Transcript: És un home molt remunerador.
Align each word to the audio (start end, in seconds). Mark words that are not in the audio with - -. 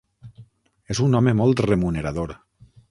És 0.95 1.03
un 1.09 1.21
home 1.21 1.37
molt 1.43 1.63
remunerador. 1.69 2.39